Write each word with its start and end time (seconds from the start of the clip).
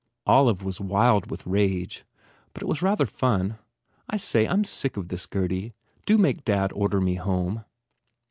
Olive 0.25 0.63
was 0.63 0.81
wild 0.81 1.29
with 1.29 1.45
rage. 1.45 2.05
But 2.55 2.63
it 2.63 2.65
was 2.65 2.81
rather 2.81 3.05
fun. 3.05 3.59
I 4.09 4.17
say, 4.17 4.47
I 4.47 4.53
m 4.53 4.63
sick 4.63 4.97
of 4.97 5.09
this, 5.09 5.27
Gurdy. 5.27 5.75
Do 6.07 6.17
make 6.17 6.43
dad 6.43 6.73
order 6.73 6.99
me 6.99 7.13
home." 7.17 7.65